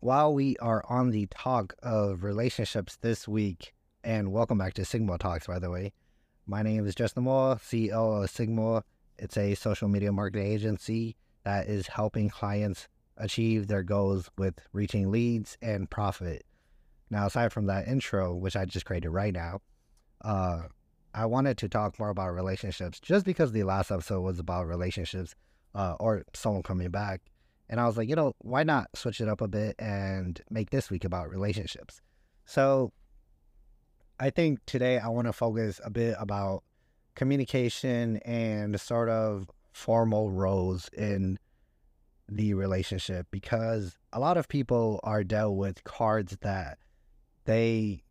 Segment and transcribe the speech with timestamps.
[0.00, 5.18] while we are on the talk of relationships this week, and welcome back to SigMoua
[5.18, 5.92] Talks, by the way.
[6.46, 8.82] My name is Justin Moore, CEO of SigMoua.
[9.18, 15.10] It's a social media marketing agency that is helping clients achieve their goals with reaching
[15.10, 16.46] leads and profit.
[17.10, 19.60] Now, aside from that intro, which I just created right now,
[20.22, 20.62] uh,
[21.12, 25.34] I wanted to talk more about relationships just because the last episode was about relationships
[25.74, 27.20] uh, or someone coming back.
[27.70, 30.70] And I was like, you know, why not switch it up a bit and make
[30.70, 32.02] this week about relationships?
[32.44, 32.92] So
[34.18, 36.64] I think today I want to focus a bit about
[37.14, 41.38] communication and sort of formal roles in
[42.28, 46.78] the relationship because a lot of people are dealt with cards that
[47.44, 48.02] they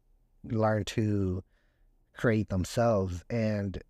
[0.46, 1.44] learn to
[2.16, 3.84] create themselves and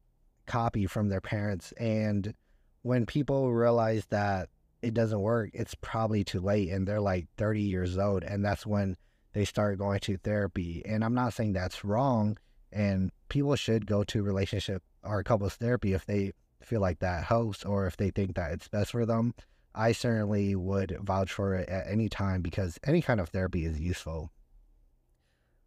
[0.48, 1.74] copy from their parents.
[1.74, 2.34] And
[2.82, 4.50] when people realize that
[4.82, 8.24] it doesn't work, it's probably too late and they're like 30 years old.
[8.24, 8.96] And that's when
[9.34, 10.84] they start going to therapy.
[10.86, 12.38] And I'm not saying that's wrong.
[12.72, 17.64] And people should go to relationship or couples therapy if they feel like that helps
[17.66, 19.34] or if they think that it's best for them.
[19.76, 23.80] I certainly would vouch for it at any time because any kind of therapy is
[23.80, 24.32] useful.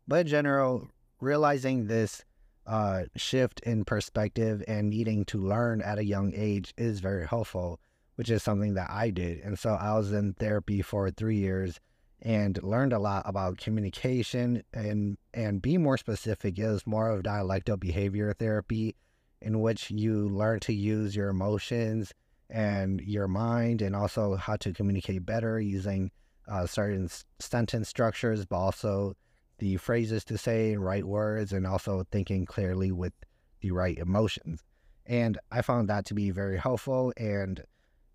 [0.08, 0.88] But in general,
[1.20, 2.24] realizing this
[2.66, 7.80] uh, shift in perspective and needing to learn at a young age is very helpful
[8.22, 9.40] which is something that I did.
[9.40, 11.80] And so I was in therapy for three years
[12.20, 17.78] and learned a lot about communication and and be more specific is more of dialectical
[17.78, 18.94] behavior therapy
[19.40, 22.12] in which you learn to use your emotions
[22.48, 26.08] and your mind and also how to communicate better using
[26.46, 27.08] uh, certain
[27.40, 29.14] sentence structures but also
[29.58, 33.14] the phrases to say and right words and also thinking clearly with
[33.62, 34.62] the right emotions
[35.06, 37.64] and i found that to be very helpful and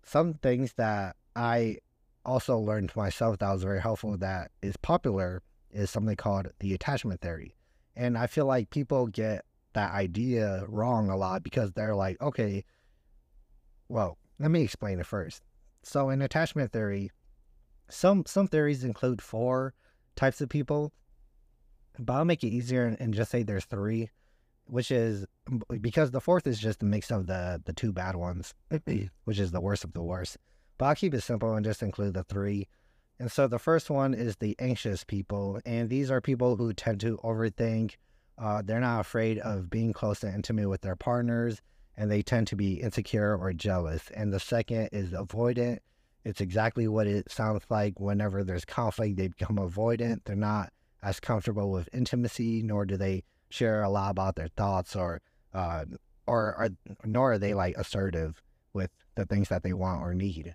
[0.08, 1.78] some things that I
[2.24, 7.20] also learned myself that was very helpful that is popular is something called the attachment
[7.20, 7.54] theory.
[7.94, 12.64] And I feel like people get that idea wrong a lot because they're like, okay,
[13.88, 15.42] well, let me explain it first.
[15.82, 17.10] So in attachment theory,
[17.90, 19.74] some some theories include four
[20.16, 20.92] types of people,
[21.98, 24.10] but I'll make it easier and, and just say there's three
[24.68, 25.26] which is
[25.80, 28.54] because the fourth is just a mix of the the two bad ones,
[29.24, 30.36] which is the worst of the worst.
[30.76, 32.68] But I'll keep it simple and just include the three.
[33.18, 37.00] And so the first one is the anxious people, and these are people who tend
[37.00, 37.96] to overthink.
[38.38, 41.60] Uh, they're not afraid of being close and intimate with their partners,
[41.96, 44.08] and they tend to be insecure or jealous.
[44.14, 45.78] And the second is avoidant.
[46.24, 47.98] It's exactly what it sounds like.
[47.98, 50.20] Whenever there's conflict, they become avoidant.
[50.24, 54.94] They're not as comfortable with intimacy, nor do they share a lot about their thoughts
[54.94, 55.20] or
[55.54, 55.84] uh,
[56.26, 56.70] or
[57.04, 58.42] nor are they like assertive
[58.72, 60.54] with the things that they want or need.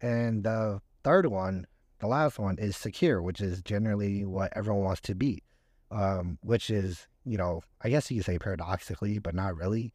[0.00, 1.66] And the third one,
[1.98, 5.42] the last one, is secure, which is generally what everyone wants to be,
[5.90, 9.92] um, which is, you know, I guess you could say paradoxically, but not really,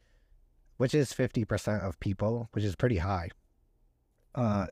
[0.76, 3.30] which is 50% of people, which is pretty high.
[4.34, 4.66] Uh,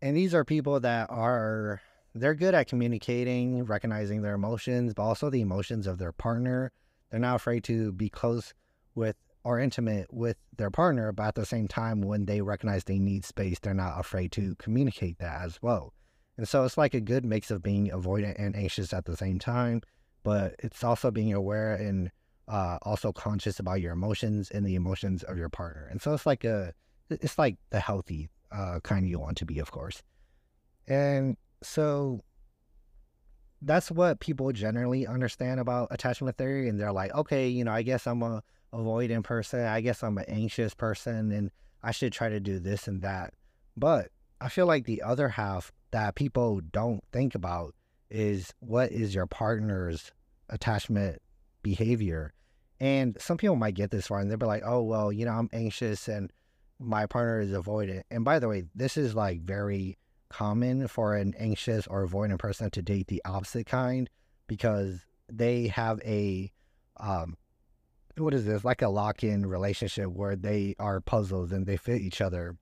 [0.00, 1.80] and these are people that are
[2.14, 6.72] they're good at communicating, recognizing their emotions, but also the emotions of their partner.
[7.10, 8.54] They're not afraid to be close
[8.94, 12.98] with or intimate with their partner, but at the same time, when they recognize they
[12.98, 15.94] need space, they're not afraid to communicate that as well.
[16.36, 19.38] And so it's like a good mix of being avoidant and anxious at the same
[19.38, 19.82] time,
[20.22, 22.10] but it's also being aware and
[22.46, 25.88] uh, also conscious about your emotions and the emotions of your partner.
[25.90, 26.72] And so it's like a,
[27.10, 30.02] it's like the healthy uh, kind you want to be, of course.
[30.86, 32.22] And so
[33.62, 36.68] that's what people generally understand about attachment theory.
[36.68, 38.42] And they're like, okay, you know, I guess I'm a
[38.72, 39.60] avoidant person.
[39.64, 41.50] I guess I'm an anxious person and
[41.82, 43.34] I should try to do this and that.
[43.76, 44.10] But
[44.40, 47.74] I feel like the other half that people don't think about
[48.10, 50.12] is what is your partner's
[50.48, 51.20] attachment
[51.62, 52.32] behavior.
[52.80, 55.32] And some people might get this far and they'll be like, oh, well, you know,
[55.32, 56.32] I'm anxious and
[56.78, 58.02] my partner is avoidant.
[58.10, 59.98] And by the way, this is like very
[60.30, 64.08] common for an anxious or avoidant person to date the opposite kind
[64.46, 66.50] because they have a
[66.98, 67.36] um,
[68.16, 68.64] what is this?
[68.64, 72.56] Like a lock-in relationship where they are puzzles and they fit each other.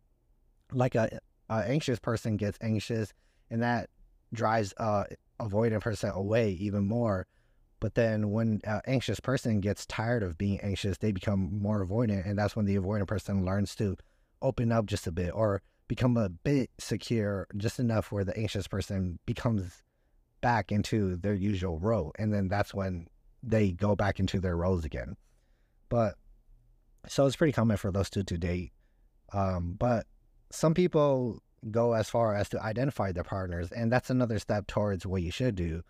[0.73, 1.19] Like a,
[1.49, 3.13] a anxious person gets anxious
[3.51, 3.89] and that
[4.33, 5.07] drives a
[5.41, 7.27] avoidant person away even more.
[7.81, 12.29] But then when an anxious person gets tired of being anxious they become more avoidant
[12.29, 13.97] and that's when the avoidant person learns to
[14.43, 18.67] open up just a bit or become a bit secure just enough where the anxious
[18.67, 19.83] person becomes
[20.41, 22.13] back into their usual role.
[22.19, 23.07] And then that's when
[23.43, 25.17] they go back into their roles again.
[25.89, 26.15] But
[27.09, 28.73] so it's pretty common for those two to date.
[29.33, 30.07] Um, but
[30.51, 33.71] some people go as far as to identify their partners.
[33.73, 35.83] And that's another step towards what you should do.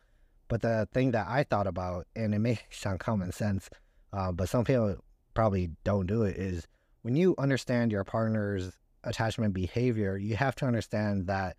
[0.49, 3.69] But the thing that I thought about, and it may sound common sense,
[4.13, 4.97] uh, but some people
[5.35, 6.67] probably don't do it, is
[7.03, 8.73] when you understand your partner's
[9.07, 11.57] attachment behavior, you have to understand that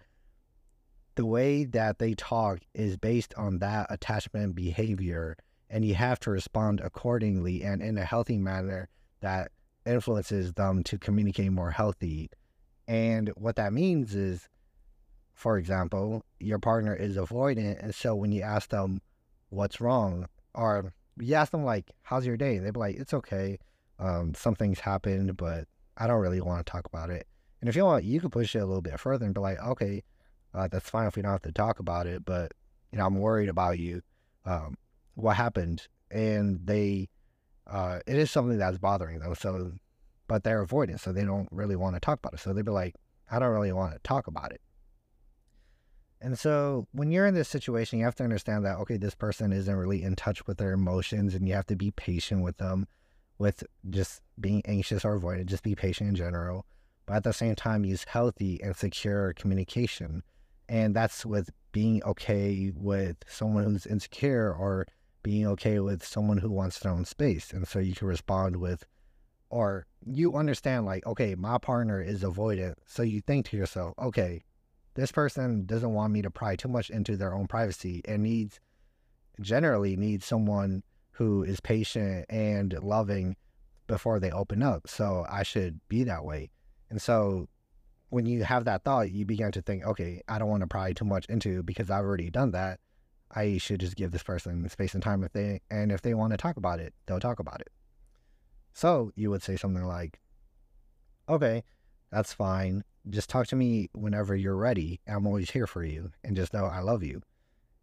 [1.16, 5.36] the way that they talk is based on that attachment behavior,
[5.70, 8.88] and you have to respond accordingly and in a healthy manner
[9.22, 9.52] that
[9.86, 12.30] influences them to communicate more healthy.
[12.88, 14.48] And what that means is,
[15.34, 17.84] for example, your partner is avoidant.
[17.84, 19.02] And so when you ask them
[19.50, 22.60] what's wrong, or you ask them, like, how's your day?
[22.60, 23.58] They'd be like, it's okay.
[24.00, 25.66] Um, something's happened, but
[25.98, 27.28] I don't really want to talk about it.
[27.60, 29.60] And if you want, you could push it a little bit further and be like,
[29.60, 30.04] okay,
[30.54, 32.52] uh, that's fine if we don't have to talk about it, but,
[32.92, 34.02] you know, I'm worried about you.
[34.46, 34.78] Um,
[35.16, 35.88] what happened?
[36.12, 37.10] And they,
[37.66, 39.36] uh, it is something that's bothering them.
[39.36, 39.74] So,
[40.28, 42.40] but they're avoidant, so they don't really want to talk about it.
[42.40, 42.96] So they'd be like,
[43.30, 44.62] I don't really want to talk about it.
[46.20, 49.52] And so when you're in this situation, you have to understand that, okay, this person
[49.52, 52.88] isn't really in touch with their emotions and you have to be patient with them
[53.38, 56.66] with just being anxious or avoidant, just be patient in general.
[57.08, 60.22] But at the same time, use healthy and secure communication.
[60.70, 64.86] And that's with being okay with someone who's insecure or
[65.24, 67.52] being okay with someone who wants their own space.
[67.52, 68.86] And so you can respond with,
[69.50, 72.76] or you understand, like, okay, my partner is avoidant.
[72.86, 74.44] So you think to yourself, okay,
[74.96, 78.60] this person doesn't want me to pry too much into their own privacy and needs,
[79.40, 83.38] generally, needs someone who is patient and loving
[83.88, 84.88] before they open up.
[84.88, 86.50] So I should be that way.
[86.90, 87.48] And so
[88.10, 90.94] when you have that thought, you begin to think, okay, I don't want to pry
[90.94, 92.80] too much into because I've already done that.
[93.30, 96.32] I should just give this person space and time if they and if they want
[96.32, 97.70] to talk about it, they'll talk about it.
[98.74, 100.22] So you would say something like,
[101.30, 101.64] Okay,
[102.10, 102.84] that's fine.
[103.10, 105.02] Just talk to me whenever you're ready.
[105.08, 106.12] I'm always here for you.
[106.24, 107.22] And just know I love you.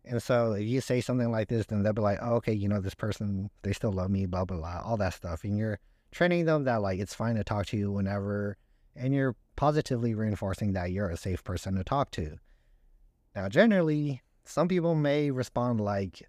[0.05, 2.69] And so if you say something like this, then they'll be like, oh, okay, you
[2.69, 5.45] know, this person, they still love me, blah, blah, blah, all that stuff.
[5.45, 5.79] And you're
[6.11, 8.57] training them that like it's fine to talk to you whenever
[8.97, 12.37] and you're positively reinforcing that you're a safe person to talk to.
[13.35, 16.23] Now, generally, some people may respond like,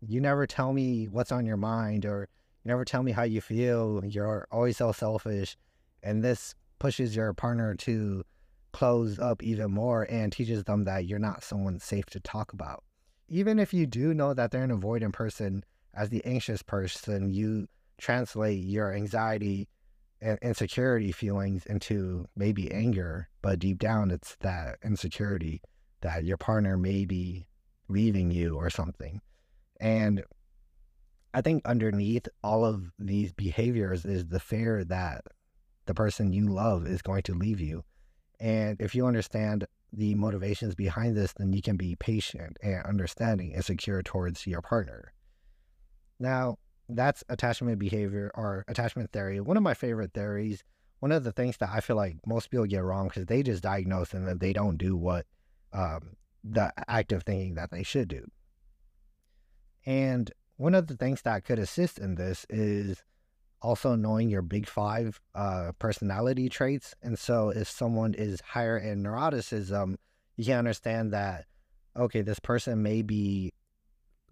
[0.00, 2.28] You never tell me what's on your mind, or
[2.62, 4.02] you never tell me how you feel.
[4.04, 5.56] You're always so selfish.
[6.02, 8.24] And this pushes your partner to
[8.72, 12.82] close up even more and teaches them that you're not someone safe to talk about.
[13.28, 17.68] Even if you do know that they're an avoidant person, as the anxious person, you
[17.98, 19.68] translate your anxiety
[20.42, 25.60] insecurity feelings into maybe anger, but deep down it's that insecurity
[26.00, 27.46] that your partner may be
[27.88, 29.20] leaving you or something.
[29.80, 30.22] And
[31.32, 35.22] I think underneath all of these behaviors is the fear that
[35.86, 37.84] the person you love is going to leave you.
[38.40, 43.54] And if you understand the motivations behind this, then you can be patient and understanding
[43.54, 45.12] and secure towards your partner.
[46.18, 49.40] Now, that's attachment behavior or attachment theory.
[49.40, 50.62] One of my favorite theories.
[51.00, 53.62] One of the things that I feel like most people get wrong because they just
[53.62, 55.26] diagnose and then they don't do what
[55.72, 58.26] um, the active thinking that they should do.
[59.84, 63.02] And one of the things that could assist in this is
[63.60, 66.94] also knowing your big five uh, personality traits.
[67.02, 69.96] And so if someone is higher in neuroticism,
[70.36, 71.46] you can understand that,
[71.96, 73.52] okay, this person may be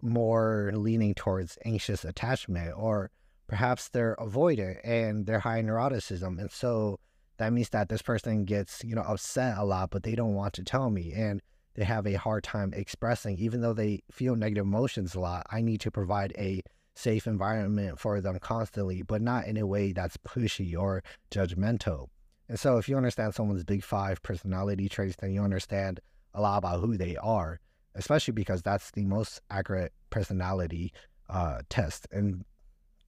[0.03, 3.09] more leaning towards anxious attachment, or
[3.47, 6.39] perhaps they're avoidant and they're high neuroticism.
[6.39, 6.99] And so
[7.37, 10.53] that means that this person gets, you know, upset a lot, but they don't want
[10.53, 11.13] to tell me.
[11.13, 11.41] And
[11.75, 15.45] they have a hard time expressing, even though they feel negative emotions a lot.
[15.49, 16.61] I need to provide a
[16.95, 22.07] safe environment for them constantly, but not in a way that's pushy or judgmental.
[22.47, 25.99] And so, if you understand someone's big five personality traits, then you understand
[26.33, 27.59] a lot about who they are
[27.95, 30.93] especially because that's the most accurate personality
[31.29, 32.45] uh, test and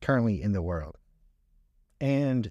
[0.01, 0.95] currently in the world.
[1.99, 2.49] And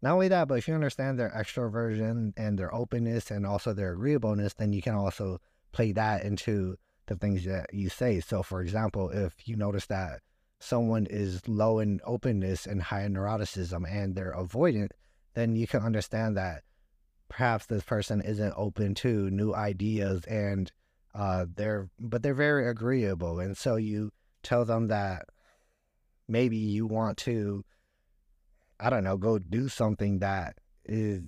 [0.00, 3.92] not only that, but if you understand their extroversion and their openness and also their
[3.92, 5.40] agreeableness, then you can also
[5.72, 8.20] play that into the things that you say.
[8.20, 10.20] So, for example, if you notice that
[10.60, 14.90] someone is low in openness and high in neuroticism and they're avoidant,
[15.34, 16.62] then you can understand that
[17.28, 20.72] perhaps this person isn't open to new ideas and
[21.14, 24.12] uh, they're but they're very agreeable, and so you
[24.42, 25.26] tell them that
[26.28, 27.64] maybe you want to,
[28.78, 31.22] I don't know, go do something that is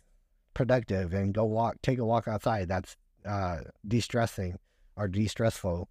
[0.54, 2.68] productive and go walk, take a walk outside.
[2.68, 2.96] That's
[3.26, 4.58] uh, de-stressing
[4.96, 5.88] or de-stressful,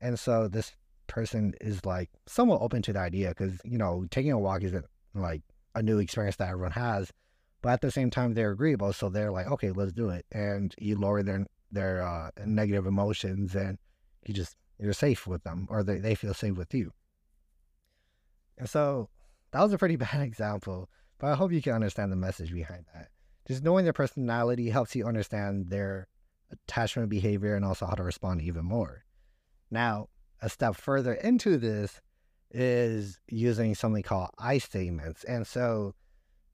[0.00, 0.72] and so this
[1.06, 4.84] person is like somewhat open to the idea because you know taking a walk isn't
[5.14, 5.42] like
[5.74, 7.12] a new experience that everyone has,
[7.62, 10.74] but at the same time they're agreeable, so they're like, okay, let's do it, and
[10.78, 13.78] you lower their their uh, negative emotions, and
[14.24, 16.92] you just you're safe with them, or they they feel safe with you.
[18.56, 19.08] And so
[19.52, 22.84] that was a pretty bad example, but I hope you can understand the message behind
[22.94, 23.08] that.
[23.46, 26.06] Just knowing their personality helps you understand their
[26.50, 29.04] attachment behavior and also how to respond even more.
[29.70, 30.08] Now,
[30.40, 32.00] a step further into this
[32.50, 35.24] is using something called I statements.
[35.24, 35.94] And so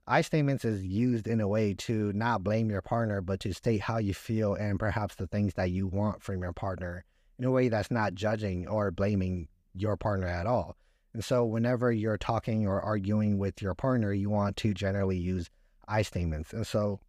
[0.07, 3.81] I statements is used in a way to not blame your partner, but to state
[3.81, 7.05] how you feel and perhaps the things that you want from your partner
[7.39, 10.77] in a way that's not judging or blaming your partner at all.
[11.15, 15.49] And so whenever you're talking or arguing with your partner, you want to generally use
[15.89, 16.53] I statements.
[16.53, 17.01] And so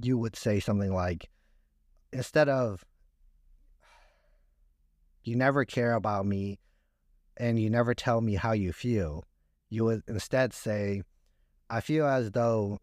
[0.00, 1.28] you would say something like,
[2.12, 2.84] instead of,
[5.24, 6.58] you never care about me
[7.36, 9.24] and you never tell me how you feel,
[9.68, 11.02] you would instead say,
[11.72, 12.78] I feel as though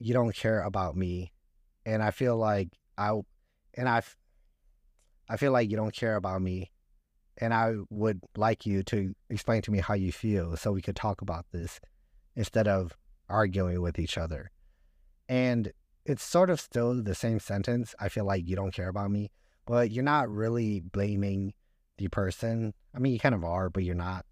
[0.00, 1.30] you don't care about me.
[1.86, 3.20] And I feel like I,
[3.74, 4.02] and I,
[5.28, 6.72] I feel like you don't care about me.
[7.40, 10.96] And I would like you to explain to me how you feel so we could
[10.96, 11.78] talk about this
[12.34, 12.96] instead of
[13.28, 14.50] arguing with each other.
[15.28, 15.72] And
[16.04, 17.94] it's sort of still the same sentence.
[18.00, 19.30] I feel like you don't care about me,
[19.66, 21.54] but you're not really blaming
[21.96, 22.74] the person.
[22.92, 24.26] I mean, you kind of are, but you're not.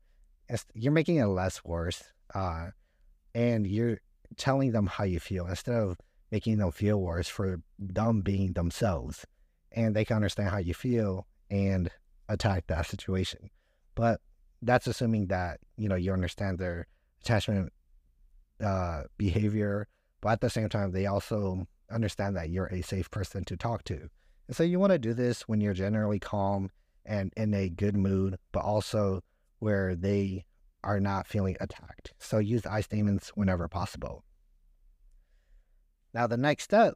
[0.49, 2.03] It's, you're making it less worse.
[2.35, 2.71] Uh,
[3.37, 3.99] and you're
[4.39, 5.99] telling them how you feel instead of
[6.33, 9.27] making them feel worse for them being themselves.
[9.73, 11.91] And they can understand how you feel and
[12.31, 13.51] attack that situation.
[13.95, 14.23] But
[14.63, 16.87] that's assuming that, you know, you understand their
[17.23, 17.75] attachment
[18.65, 19.87] uh, behavior,
[20.23, 23.85] but at the same time, they also understand that you're a safe person to talk
[23.85, 24.09] to.
[24.49, 26.71] And so you want to do this when you're generally calm
[27.05, 29.21] and in a good mood, but also
[29.59, 30.47] where they
[30.87, 32.15] are not feeling attacked.
[32.19, 34.25] So use I statements whenever possible.
[36.15, 36.95] Now, the next step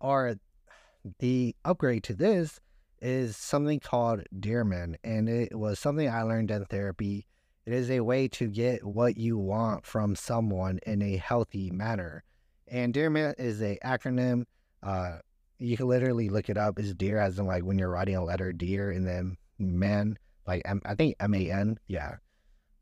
[0.00, 0.34] or
[1.18, 2.60] the upgrade to this
[3.00, 7.26] is something called Dearman, and it was something I learned in therapy
[7.66, 12.24] it is a way to get what you want from someone in a healthy manner.
[12.66, 14.44] And Dearman is a acronym.
[14.82, 15.18] Uh,
[15.58, 16.78] you can literally look it up.
[16.78, 20.62] It's dear as in like when you're writing a letter, dear, and then man, like
[20.66, 21.78] I think M A N.
[21.86, 22.16] Yeah.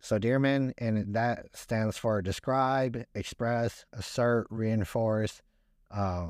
[0.00, 5.42] So Dearman, and that stands for describe, express, assert, reinforce.
[5.90, 6.28] Uh,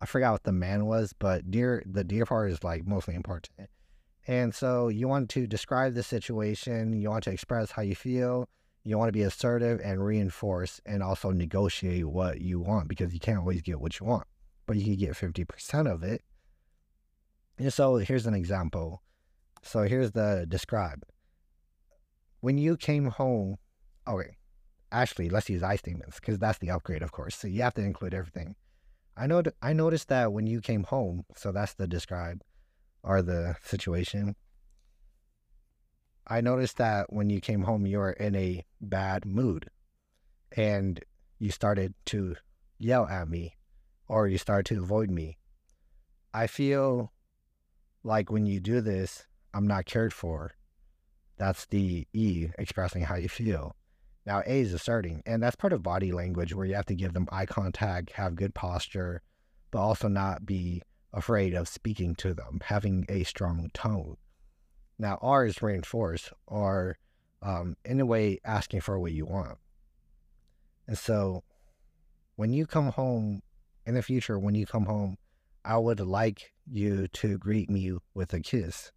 [0.00, 3.68] I forgot what the man was, but dear, the dear part is like mostly important.
[4.26, 8.48] And so you want to describe the situation, you want to express how you feel,
[8.84, 13.20] you want to be assertive and reinforce and also negotiate what you want because you
[13.20, 14.26] can't always get what you want,
[14.66, 16.22] but you can get 50% of it.
[17.58, 19.02] And so here's an example.
[19.62, 21.04] So here's the describe.
[22.42, 23.56] When you came home,
[24.06, 24.36] okay,
[24.90, 27.36] actually, let's use I statements because that's the upgrade, of course.
[27.36, 28.56] So you have to include everything.
[29.16, 29.44] I know.
[29.62, 32.42] I noticed that when you came home, so that's the describe
[33.04, 34.34] or the situation.
[36.26, 39.70] I noticed that when you came home, you were in a bad mood
[40.56, 40.98] and
[41.38, 42.34] you started to
[42.76, 43.56] yell at me
[44.08, 45.38] or you started to avoid me.
[46.34, 47.12] I feel
[48.02, 50.54] like when you do this, I'm not cared for.
[51.42, 53.74] That's the E, expressing how you feel.
[54.24, 57.14] Now, A is asserting, and that's part of body language where you have to give
[57.14, 59.22] them eye contact, have good posture,
[59.72, 60.82] but also not be
[61.12, 64.18] afraid of speaking to them, having a strong tone.
[65.00, 66.96] Now, R is reinforce, or
[67.42, 69.58] um, in a way asking for what you want.
[70.86, 71.42] And so,
[72.36, 73.42] when you come home
[73.84, 75.16] in the future, when you come home,
[75.64, 78.92] I would like you to greet me with a kiss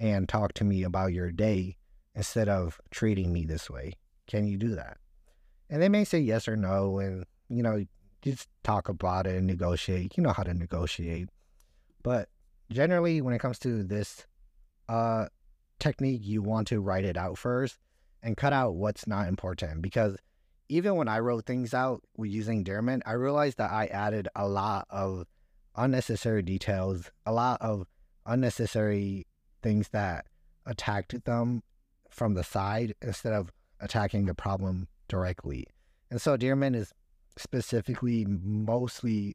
[0.00, 1.76] and talk to me about your day
[2.14, 3.92] instead of treating me this way.
[4.26, 4.96] Can you do that?
[5.68, 7.84] And they may say yes or no, and you know,
[8.22, 10.16] just talk about it and negotiate.
[10.16, 11.28] You know how to negotiate.
[12.02, 12.28] But
[12.72, 14.26] generally, when it comes to this
[14.88, 15.26] uh,
[15.78, 17.78] technique, you want to write it out first
[18.22, 19.82] and cut out what's not important.
[19.82, 20.16] Because
[20.68, 24.86] even when I wrote things out using Dearman, I realized that I added a lot
[24.90, 25.26] of
[25.76, 27.86] unnecessary details, a lot of
[28.26, 29.26] unnecessary
[29.62, 30.26] things that
[30.66, 31.62] attacked them
[32.10, 33.50] from the side instead of
[33.80, 35.66] attacking the problem directly.
[36.10, 36.92] And so Dearman is
[37.36, 39.34] specifically mostly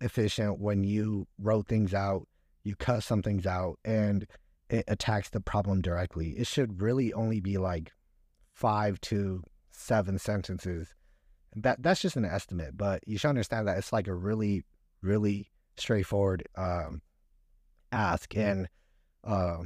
[0.00, 2.28] efficient when you wrote things out,
[2.62, 4.26] you cut some things out, and
[4.68, 6.30] it attacks the problem directly.
[6.30, 7.92] It should really only be like
[8.52, 10.94] five to seven sentences.
[11.56, 14.64] That that's just an estimate, but you should understand that it's like a really,
[15.02, 17.02] really straightforward um,
[17.92, 18.68] ask and
[19.24, 19.58] uh,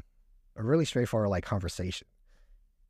[0.56, 2.06] a really straightforward like conversation.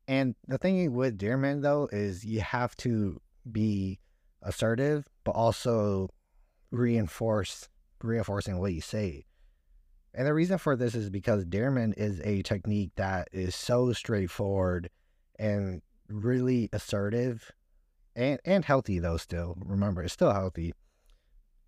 [0.07, 3.99] And the thing with Dearman though is you have to be
[4.41, 6.09] assertive, but also
[6.71, 7.69] reinforce
[8.01, 9.25] reinforcing what you say.
[10.13, 14.89] And the reason for this is because Dearman is a technique that is so straightforward
[15.37, 17.51] and really assertive
[18.15, 19.55] and and healthy though still.
[19.63, 20.73] Remember, it's still healthy.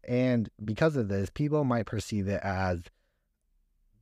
[0.03, 2.81] And because of this, people might perceive it as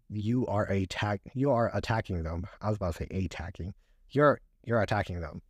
[0.09, 2.47] you are attack you are attacking them.
[2.61, 3.73] I was about to say attacking.
[4.09, 5.41] You're you're attacking them.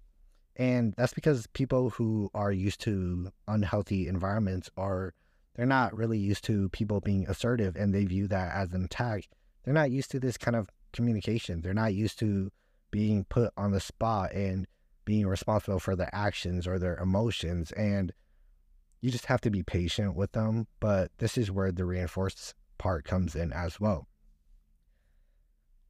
[0.56, 5.14] And that's because people who are used to unhealthy environments are
[5.56, 9.30] they're not really used to people being assertive and they view that as an attack.
[9.64, 11.62] They're not used to this kind of communication.
[11.62, 12.52] They're not used to
[12.92, 14.68] being put on the spot and
[15.06, 17.72] being responsible for their actions or their emotions.
[17.72, 18.12] And
[19.02, 20.68] you just have to be patient with them.
[20.82, 24.09] But this is where the reinforced part comes in as well.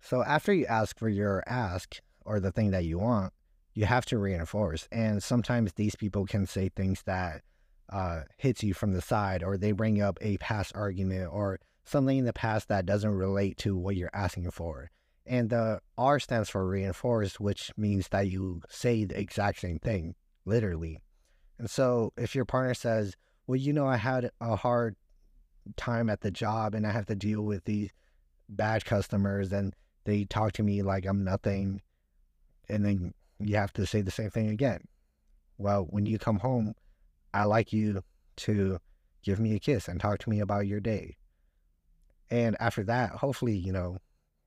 [0.02, 3.34] So after you ask for your ask or the thing that you want,
[3.74, 4.88] you have to reinforce.
[4.92, 7.42] And sometimes these people can say things that
[7.90, 12.20] uh, hits you from the side, or they bring up a past argument or something
[12.20, 14.92] in the past that doesn't relate to what you're asking for.
[15.26, 20.16] And the R stands for reinforce, which means that you say the exact same thing,
[20.46, 21.02] literally.
[21.58, 23.16] And so if your partner says,
[23.46, 24.96] Well, you know, I had a hard
[25.78, 27.92] time at the job and I have to deal with these
[28.48, 29.76] bad customers and
[30.10, 31.82] they talk to me like I'm nothing.
[32.68, 34.82] And then you have to say the same thing again.
[35.58, 36.74] Well, when you come home,
[37.34, 38.02] I like you
[38.38, 38.80] to
[39.24, 41.18] give me a kiss and talk to me about your day.
[42.30, 43.98] And after that, hopefully, you know,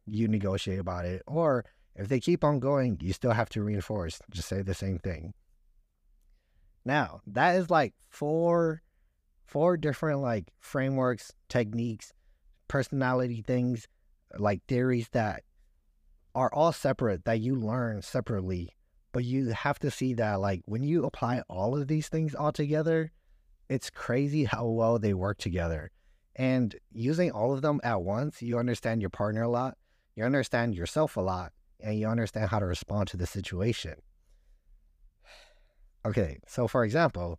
[0.06, 1.22] you negotiate about it.
[1.26, 1.64] Or
[1.94, 5.34] if they keep on going, you still have to reinforce, just say the same thing.
[6.84, 8.82] Now, that is like four
[9.44, 12.12] four different like frameworks, techniques,
[12.68, 13.86] personality things,
[14.38, 15.42] like theories that
[16.34, 18.70] are all separate that you learn separately
[19.12, 22.50] but you have to see that like when you apply all of these things all
[22.50, 23.12] together,
[23.68, 25.90] it's crazy how well they work together.
[26.34, 29.76] And using all of them at once, you understand your partner a lot,
[30.16, 33.94] you understand yourself a lot, and you understand how to respond to the situation.
[36.04, 37.38] Okay, so for example,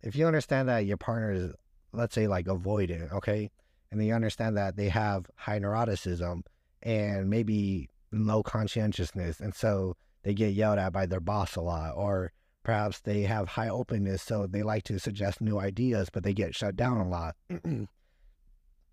[0.00, 1.52] if you understand that your partner is,
[1.92, 3.50] let's say, like avoidant, okay,
[3.90, 6.44] and then you understand that they have high neuroticism
[6.82, 11.94] and maybe low conscientiousness, and so they get yelled at by their boss a lot,
[11.96, 16.34] or perhaps they have high openness, so they like to suggest new ideas, but they
[16.34, 17.34] get shut down a lot.
[17.64, 17.88] and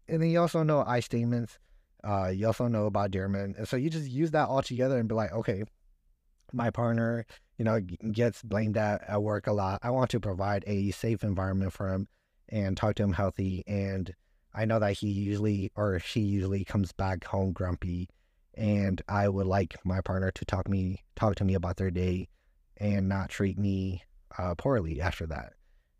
[0.07, 1.59] then you also know I statements.
[2.03, 3.57] Uh, you also know about Dearman.
[3.57, 5.63] And so you just use that all together and be like, okay,
[6.53, 7.25] my partner,
[7.57, 9.79] you know, gets blamed at, at work a lot.
[9.81, 12.07] I want to provide a safe environment for him
[12.49, 13.63] and talk to him healthy.
[13.65, 14.13] And
[14.55, 18.09] I know that he usually or she usually comes back home grumpy
[18.53, 22.29] and I would like my partner to talk me talk to me about their day
[22.77, 24.03] and not treat me
[24.37, 25.53] uh, poorly after that.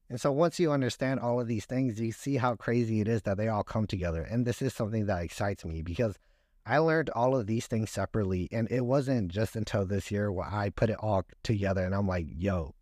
[0.09, 3.23] And so once you understand all of these things, you see how crazy it is
[3.23, 4.21] that they all come together.
[4.21, 6.17] And this is something that excites me because
[6.65, 8.47] I learned all of these things separately.
[8.51, 12.07] And it wasn't just until this year where I put it all together and I'm
[12.07, 12.75] like, yo,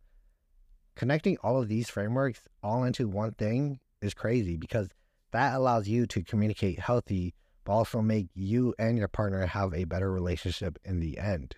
[0.95, 4.89] connecting all of these frameworks all into one thing is crazy because
[5.33, 9.85] that allows you to communicate healthy but also make you and your partner have a
[9.85, 11.55] better relationship in the end.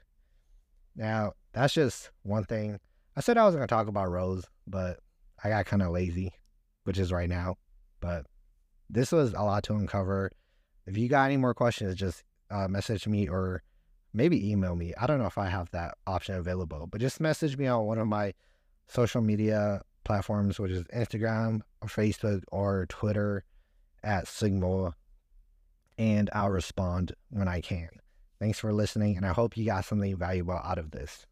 [0.95, 2.79] Now, that's just one thing.
[3.15, 4.99] I said I was going to talk about Rose, but
[5.43, 6.33] I got kind of lazy,
[6.83, 7.55] which is right now.
[8.01, 8.25] But
[8.89, 10.31] this was a lot to uncover.
[10.85, 13.63] If you got any more questions, just uh, message me or
[14.13, 14.93] maybe email me.
[14.99, 17.97] I don't know if I have that option available, but just message me on one
[17.97, 18.33] of my
[18.87, 23.43] social media platforms, which is Instagram, or Facebook, or Twitter
[24.05, 24.93] at SigMoua
[25.97, 27.89] and I'll respond when I can.
[28.39, 31.25] Thanks for listening, and I hope you got something valuable out of this.